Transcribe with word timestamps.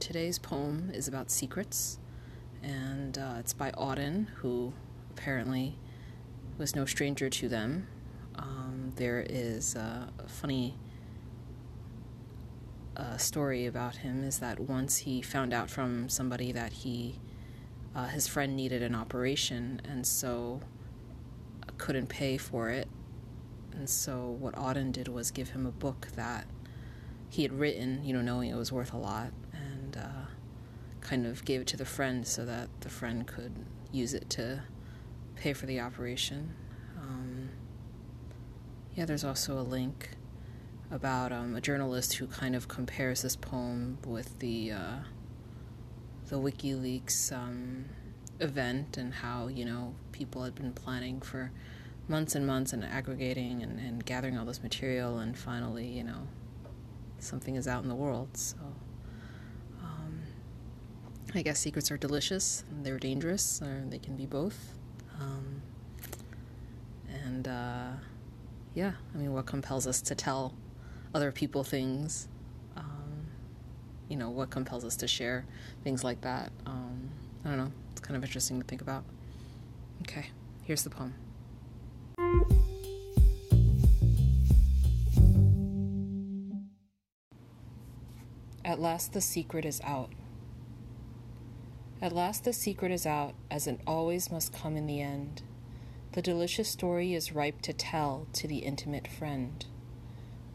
today's 0.00 0.36
poem 0.36 0.90
is 0.92 1.06
about 1.06 1.30
secrets, 1.30 2.00
and 2.64 3.16
uh, 3.16 3.34
it's 3.38 3.52
by 3.52 3.70
Auden, 3.70 4.26
who 4.38 4.72
apparently 5.12 5.78
was 6.58 6.74
no 6.74 6.84
stranger 6.84 7.30
to 7.30 7.48
them. 7.48 7.86
Um, 8.34 8.92
there 8.96 9.24
is 9.28 9.76
a 9.76 10.08
funny 10.26 10.74
uh, 12.96 13.18
story 13.18 13.66
about 13.66 13.98
him 13.98 14.24
is 14.24 14.40
that 14.40 14.58
once 14.58 14.96
he 14.96 15.22
found 15.22 15.52
out 15.52 15.70
from 15.70 16.08
somebody 16.08 16.50
that 16.50 16.72
he 16.72 17.20
uh, 17.94 18.08
his 18.08 18.26
friend 18.26 18.56
needed 18.56 18.82
an 18.82 18.96
operation 18.96 19.80
and 19.84 20.04
so 20.04 20.60
couldn't 21.78 22.08
pay 22.08 22.36
for 22.36 22.68
it 22.68 22.88
and 23.72 23.88
so 23.88 24.36
what 24.40 24.54
Auden 24.54 24.90
did 24.90 25.06
was 25.06 25.30
give 25.30 25.50
him 25.50 25.66
a 25.66 25.70
book 25.70 26.08
that 26.16 26.46
he 27.30 27.42
had 27.42 27.52
written, 27.52 28.04
you 28.04 28.12
know, 28.12 28.20
knowing 28.20 28.50
it 28.50 28.56
was 28.56 28.72
worth 28.72 28.92
a 28.92 28.98
lot, 28.98 29.32
and 29.52 29.96
uh, 29.96 30.26
kind 31.00 31.26
of 31.26 31.44
gave 31.44 31.60
it 31.60 31.66
to 31.68 31.76
the 31.76 31.84
friend 31.84 32.26
so 32.26 32.44
that 32.44 32.68
the 32.80 32.88
friend 32.88 33.26
could 33.26 33.52
use 33.92 34.12
it 34.14 34.28
to 34.30 34.62
pay 35.36 35.52
for 35.52 35.66
the 35.66 35.80
operation. 35.80 36.54
Um, 37.00 37.50
yeah, 38.94 39.04
there's 39.04 39.24
also 39.24 39.58
a 39.58 39.62
link 39.62 40.10
about 40.90 41.30
um, 41.30 41.54
a 41.54 41.60
journalist 41.60 42.14
who 42.14 42.26
kind 42.26 42.56
of 42.56 42.66
compares 42.66 43.22
this 43.22 43.36
poem 43.36 43.98
with 44.04 44.38
the 44.40 44.72
uh, 44.72 44.96
the 46.28 46.36
WikiLeaks 46.36 47.32
um, 47.32 47.84
event 48.40 48.96
and 48.96 49.14
how 49.14 49.46
you 49.46 49.64
know 49.64 49.94
people 50.10 50.42
had 50.42 50.54
been 50.56 50.72
planning 50.72 51.20
for 51.20 51.52
months 52.08 52.34
and 52.34 52.44
months 52.44 52.72
and 52.72 52.84
aggregating 52.84 53.62
and, 53.62 53.78
and 53.78 54.04
gathering 54.04 54.36
all 54.36 54.44
this 54.44 54.62
material 54.62 55.18
and 55.18 55.38
finally 55.38 55.86
you 55.86 56.02
know 56.02 56.26
something 57.22 57.56
is 57.56 57.66
out 57.68 57.82
in 57.82 57.88
the 57.88 57.94
world 57.94 58.28
so 58.36 58.56
um, 59.82 60.20
i 61.34 61.42
guess 61.42 61.58
secrets 61.58 61.90
are 61.90 61.96
delicious 61.96 62.64
they're 62.82 62.98
dangerous 62.98 63.60
or 63.62 63.84
they 63.88 63.98
can 63.98 64.16
be 64.16 64.26
both. 64.26 64.74
Um, 65.20 65.62
and 67.24 67.46
uh, 67.46 67.90
yeah 68.74 68.92
i 69.14 69.18
mean 69.18 69.32
what 69.32 69.46
compels 69.46 69.86
us 69.86 70.00
to 70.02 70.14
tell 70.14 70.54
other 71.12 71.32
people 71.32 71.64
things? 71.64 72.28
Um, 72.76 73.26
you 74.08 74.16
know 74.16 74.30
what 74.30 74.50
compels 74.50 74.84
us 74.84 74.96
to 74.96 75.08
share 75.08 75.44
things 75.82 76.04
like 76.04 76.20
that? 76.20 76.52
Um, 76.66 77.10
i 77.44 77.48
don't 77.48 77.58
know. 77.58 77.72
It's 77.90 78.00
kind 78.00 78.16
of 78.16 78.22
interesting 78.22 78.60
to 78.60 78.66
think 78.66 78.80
about. 78.80 79.04
Okay 80.02 80.30
here's 80.70 80.84
the 80.84 80.90
poem 80.90 81.12
At 88.64 88.78
last 88.78 89.14
the 89.14 89.22
secret 89.22 89.64
is 89.64 89.80
out. 89.82 90.10
At 92.02 92.12
last 92.12 92.44
the 92.44 92.52
secret 92.52 92.92
is 92.92 93.06
out, 93.06 93.34
as 93.50 93.66
it 93.66 93.80
always 93.86 94.30
must 94.30 94.52
come 94.52 94.76
in 94.76 94.86
the 94.86 95.00
end. 95.00 95.42
The 96.12 96.20
delicious 96.22 96.68
story 96.68 97.14
is 97.14 97.32
ripe 97.32 97.62
to 97.62 97.72
tell 97.72 98.26
to 98.34 98.46
the 98.46 98.58
intimate 98.58 99.08
friend. 99.08 99.64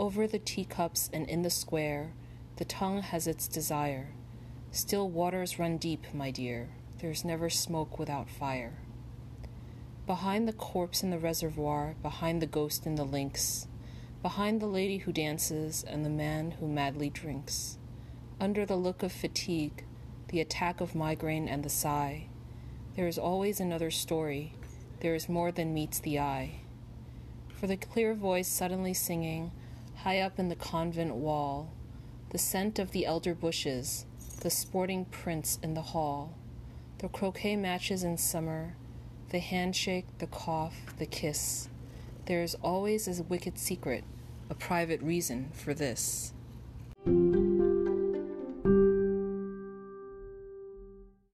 Over 0.00 0.26
the 0.26 0.40
teacups 0.40 1.10
and 1.12 1.28
in 1.28 1.42
the 1.42 1.50
square, 1.50 2.12
the 2.56 2.64
tongue 2.64 3.02
has 3.02 3.26
its 3.28 3.46
desire. 3.46 4.14
Still 4.72 5.08
waters 5.08 5.58
run 5.60 5.76
deep, 5.78 6.06
my 6.12 6.30
dear. 6.30 6.70
There's 6.98 7.24
never 7.24 7.50
smoke 7.50 7.98
without 7.98 8.28
fire. 8.28 8.78
Behind 10.06 10.48
the 10.48 10.52
corpse 10.52 11.04
in 11.04 11.10
the 11.10 11.18
reservoir, 11.18 11.94
behind 12.02 12.42
the 12.42 12.46
ghost 12.46 12.84
in 12.84 12.96
the 12.96 13.04
links, 13.04 13.68
behind 14.22 14.60
the 14.60 14.66
lady 14.66 14.98
who 14.98 15.12
dances 15.12 15.84
and 15.84 16.04
the 16.04 16.10
man 16.10 16.52
who 16.52 16.66
madly 16.66 17.08
drinks, 17.10 17.78
under 18.42 18.66
the 18.66 18.74
look 18.74 19.04
of 19.04 19.12
fatigue, 19.12 19.84
the 20.26 20.40
attack 20.40 20.80
of 20.80 20.96
migraine, 20.96 21.46
and 21.46 21.62
the 21.62 21.70
sigh, 21.70 22.26
there 22.96 23.06
is 23.06 23.16
always 23.16 23.60
another 23.60 23.88
story, 23.88 24.52
there 24.98 25.14
is 25.14 25.28
more 25.28 25.52
than 25.52 25.72
meets 25.72 26.00
the 26.00 26.18
eye. 26.18 26.50
For 27.54 27.68
the 27.68 27.76
clear 27.76 28.14
voice 28.14 28.48
suddenly 28.48 28.94
singing, 28.94 29.52
high 29.98 30.18
up 30.18 30.40
in 30.40 30.48
the 30.48 30.56
convent 30.56 31.14
wall, 31.14 31.72
the 32.30 32.38
scent 32.38 32.80
of 32.80 32.90
the 32.90 33.06
elder 33.06 33.32
bushes, 33.32 34.06
the 34.40 34.50
sporting 34.50 35.04
prince 35.04 35.60
in 35.62 35.74
the 35.74 35.80
hall, 35.80 36.36
the 36.98 37.08
croquet 37.08 37.54
matches 37.54 38.02
in 38.02 38.18
summer, 38.18 38.74
the 39.28 39.38
handshake, 39.38 40.06
the 40.18 40.26
cough, 40.26 40.74
the 40.98 41.06
kiss. 41.06 41.68
There 42.26 42.42
is 42.42 42.56
always 42.56 43.06
a 43.06 43.22
wicked 43.22 43.56
secret, 43.56 44.02
a 44.50 44.56
private 44.56 45.00
reason 45.00 45.50
for 45.52 45.74
this. 45.74 46.32